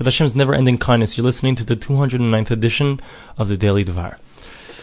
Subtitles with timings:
[0.00, 1.18] with Hashem's never-ending kindness.
[1.18, 3.00] You're listening to the 209th edition
[3.36, 4.18] of the Daily Devar.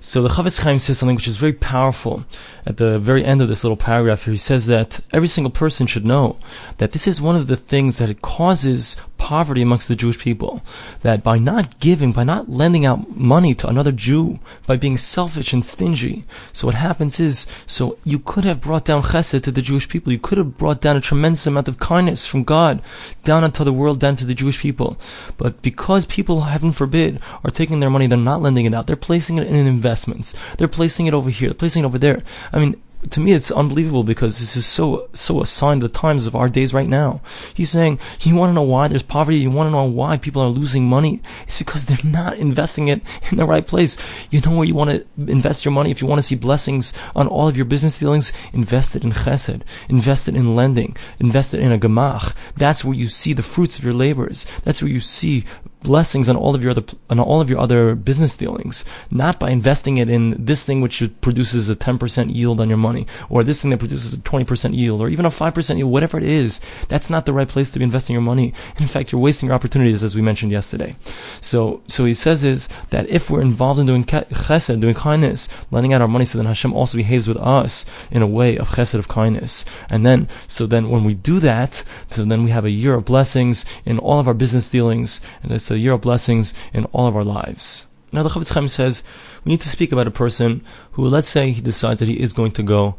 [0.00, 2.26] So the Chafetz Chaim says something which is very powerful
[2.66, 4.32] at the very end of this little paragraph here.
[4.32, 6.36] He says that every single person should know
[6.76, 8.98] that this is one of the things that it causes
[9.28, 10.62] poverty amongst the Jewish people.
[11.02, 15.52] That by not giving, by not lending out money to another Jew, by being selfish
[15.52, 19.60] and stingy, so what happens is, so you could have brought down chesed to the
[19.60, 20.14] Jewish people.
[20.14, 22.80] You could have brought down a tremendous amount of kindness from God
[23.22, 24.96] down into the world, down to the Jewish people.
[25.36, 28.86] But because people, heaven forbid, are taking their money, they're not lending it out.
[28.86, 30.34] They're placing it in investments.
[30.56, 31.50] They're placing it over here.
[31.50, 32.22] They're placing it over there.
[32.50, 32.80] I mean,
[33.10, 36.34] to me it's unbelievable because this is so so a sign of the times of
[36.34, 37.20] our days right now.
[37.54, 40.42] He's saying you want to know why there's poverty, you want to know why people
[40.42, 41.22] are losing money.
[41.44, 43.96] It's because they're not investing it in the right place.
[44.30, 46.92] You know where you want to invest your money if you want to see blessings
[47.14, 48.32] on all of your business dealings.
[48.52, 52.34] Invest it in chesed, invest it in lending, invest it in a gemach.
[52.56, 54.46] That's where you see the fruits of your labors.
[54.64, 55.44] That's where you see
[55.82, 59.50] blessings on all of your other on all of your other business dealings, not by
[59.50, 63.62] investing it in this thing which produces a 10% yield on your money, or this
[63.62, 66.60] thing that produces a 20% yield, or even a 5% yield, whatever it is.
[66.88, 68.52] That's not the right place to be investing your money.
[68.78, 70.96] In fact, you're wasting your opportunities, as we mentioned yesterday.
[71.40, 75.92] So, so he says is that if we're involved in doing chesed, doing kindness, lending
[75.92, 78.94] out our money, so then Hashem also behaves with us in a way of chesed
[78.94, 79.64] of kindness.
[79.88, 83.04] And then, so then when we do that, so then we have a year of
[83.04, 87.06] blessings in all of our business dealings, and it's a year of blessings in all
[87.06, 87.86] of our lives.
[88.12, 89.02] Now the Chafetz Chaim says
[89.44, 92.32] we need to speak about a person who, let's say, he decides that he is
[92.32, 92.96] going to go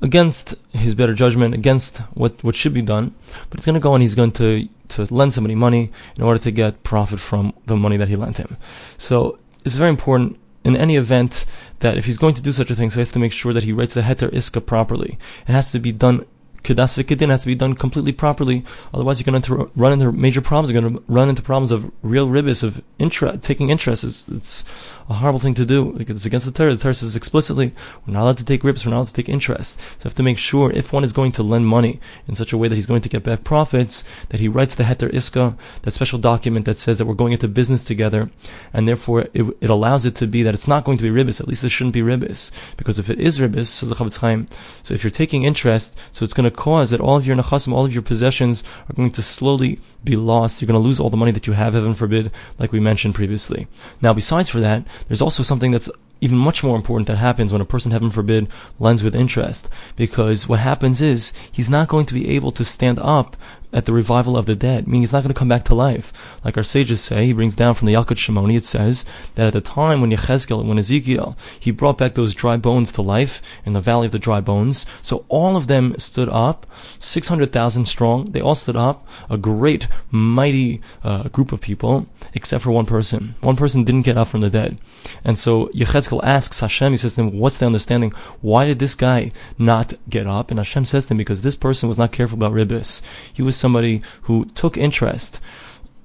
[0.00, 3.14] against his better judgment, against what, what should be done,
[3.48, 6.40] but he's going to go and he's going to, to lend somebody money in order
[6.40, 8.56] to get profit from the money that he lent him.
[8.98, 11.44] So it's very important in any event
[11.80, 13.52] that if he's going to do such a thing, so he has to make sure
[13.52, 15.18] that he writes the heter iska properly.
[15.46, 16.26] It has to be done
[16.62, 18.64] Kedas v'kedin has to be done completely properly.
[18.94, 20.70] Otherwise, you're going to run into major problems.
[20.70, 24.04] You're going to run into problems of real ribis, of interest, taking interest.
[24.04, 24.64] It's, it's,
[25.08, 25.96] a horrible thing to do.
[25.98, 26.74] It's against the Torah.
[26.74, 27.72] The Torah says explicitly,
[28.06, 29.78] we're not allowed to take ribis, we're not allowed to take interest.
[29.78, 32.52] So you have to make sure, if one is going to lend money in such
[32.52, 35.56] a way that he's going to get back profits, that he writes the heter iska,
[35.82, 38.30] that special document that says that we're going into business together,
[38.72, 41.40] and therefore it, it allows it to be that it's not going to be ribis.
[41.40, 42.50] At least it shouldn't be ribis.
[42.76, 44.48] Because if it is ribis, says the Chafetz Chaim,
[44.82, 47.72] so if you're taking interest, so it's going to cause that all of your nechasim,
[47.72, 50.60] all of your possessions are going to slowly be lost.
[50.60, 53.14] You're going to lose all the money that you have, heaven forbid, like we mentioned
[53.14, 53.66] previously.
[54.00, 55.90] Now, besides for that, there's also something that's
[56.22, 58.48] even much more important that happens when a person, heaven forbid,
[58.78, 59.68] lends with interest.
[59.96, 63.36] Because what happens is he's not going to be able to stand up
[63.72, 66.12] at the revival of the dead, meaning he's not going to come back to life.
[66.44, 69.52] Like our sages say, he brings down from the Yalkut Shimoni, it says that at
[69.52, 73.72] the time when Yechezkel, when Ezekiel, he brought back those dry bones to life in
[73.72, 74.84] the valley of the dry bones.
[75.00, 76.66] So all of them stood up,
[76.98, 78.26] 600,000 strong.
[78.26, 83.34] They all stood up, a great, mighty uh, group of people, except for one person.
[83.40, 84.78] One person didn't get up from the dead.
[85.24, 88.10] And so Yechezkel asks Hashem, he says to him, what's the understanding?
[88.40, 90.50] Why did this guy not get up?
[90.50, 93.00] And Hashem says to him, because this person was not careful about ribbis.
[93.32, 95.40] He was somebody who took interest.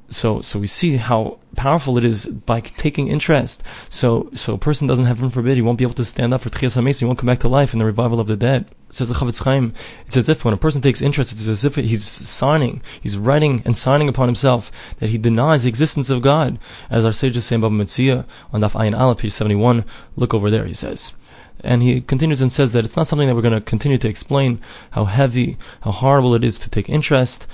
[0.10, 3.62] So, so we see how powerful it is by taking interest.
[3.90, 6.50] So, so a person doesn't have, forbid, he won't be able to stand up for
[6.50, 8.72] Tchias HaMeis, he won't come back to life in the revival of the dead.
[8.88, 9.74] It says the Chafetz Chaim,
[10.06, 13.62] it's as if when a person takes interest, it's as if he's signing, he's writing
[13.66, 16.58] and signing upon himself that he denies the existence of God.
[16.90, 19.84] As our sages say in Baba Metzia, on Daf Ayin Aleph, page 71,
[20.16, 21.18] look over there, he says.
[21.64, 24.08] And he continues and says that it's not something that we're going to continue to
[24.08, 24.60] explain
[24.92, 27.48] how heavy, how horrible it is to take interest.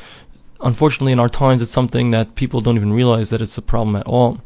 [0.61, 3.95] Unfortunately, in our times, it's something that people don't even realize that it's a problem
[3.95, 4.39] at all,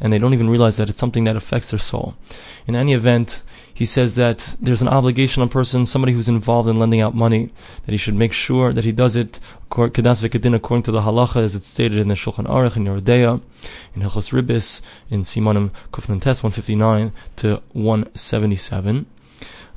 [0.00, 2.14] and they don't even realize that it's something that affects their soul.
[2.66, 3.42] In any event,
[3.74, 7.14] he says that there's an obligation on a person, somebody who's involved in lending out
[7.14, 7.50] money,
[7.84, 9.40] that he should make sure that he does it
[9.72, 9.92] according
[10.84, 13.42] to the halacha as it's stated in the Shulchan Aruch in Yoreh De'ah,
[13.96, 14.80] in Hilchos Ribis,
[15.10, 19.06] in Simanim Kufnan Tes 159 to 177.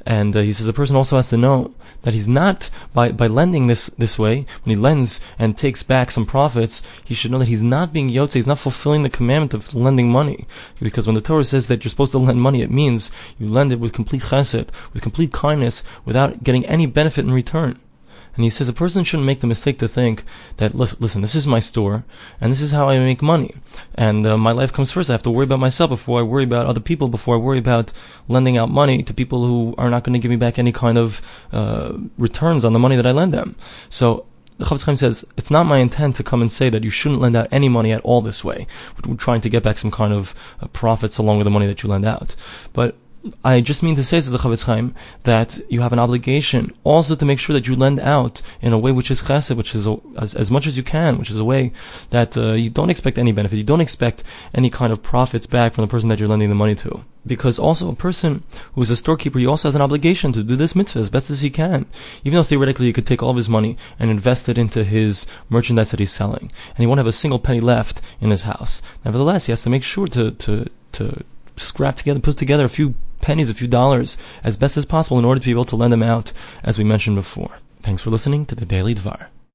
[0.07, 1.73] And uh, he says a person also has to know
[2.03, 4.45] that he's not by by lending this this way.
[4.63, 8.09] When he lends and takes back some profits, he should know that he's not being
[8.09, 8.31] yotze.
[8.31, 10.47] He's not fulfilling the commandment of lending money.
[10.79, 13.73] Because when the Torah says that you're supposed to lend money, it means you lend
[13.73, 17.77] it with complete chesed, with complete kindness, without getting any benefit in return.
[18.37, 20.23] And he says a person shouldn't make the mistake to think
[20.57, 22.05] that, listen, this is my store,
[22.39, 23.55] and this is how I make money.
[23.95, 25.09] And uh, my life comes first.
[25.09, 27.57] I have to worry about myself before I worry about other people, before I worry
[27.57, 27.91] about
[28.27, 30.99] lending out money to people who are not going to give me back any kind
[30.99, 31.19] of
[31.51, 33.55] uh, returns on the money that I lend them.
[33.89, 34.27] So
[34.59, 37.21] the Chafetz Chaim says, it's not my intent to come and say that you shouldn't
[37.21, 38.67] lend out any money at all this way.
[39.05, 41.81] We're trying to get back some kind of uh, profits along with the money that
[41.81, 42.35] you lend out.
[42.73, 42.95] But
[43.43, 44.93] I just mean to say, says the Chofetz Chaim,
[45.23, 48.79] that you have an obligation also to make sure that you lend out in a
[48.79, 51.39] way which is chesed, which is a, as, as much as you can, which is
[51.39, 51.71] a way
[52.09, 55.73] that uh, you don't expect any benefit, you don't expect any kind of profits back
[55.73, 57.03] from the person that you're lending the money to.
[57.25, 58.43] Because also a person
[58.73, 61.29] who is a storekeeper, he also has an obligation to do this mitzvah as best
[61.29, 61.85] as he can.
[62.23, 65.25] Even though theoretically he could take all of his money and invest it into his
[65.49, 68.81] merchandise that he's selling, and he won't have a single penny left in his house.
[69.03, 71.23] Nevertheless, he has to make sure to, to, to
[71.57, 72.95] scrap together, put together a few
[73.27, 75.91] pennies, a few dollars, as best as possible in order to be able to lend
[75.91, 76.31] them out,
[76.63, 77.59] as we mentioned before.
[77.81, 79.27] Thanks for listening to the Daily Dvar.